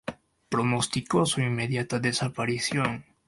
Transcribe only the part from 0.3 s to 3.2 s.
pronosticó su inmediata desaparición